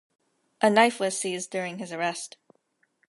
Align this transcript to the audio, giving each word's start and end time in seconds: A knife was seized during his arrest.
A 0.63 0.69
knife 0.71 0.99
was 0.99 1.15
seized 1.19 1.51
during 1.51 1.77
his 1.77 1.91
arrest. 1.93 2.35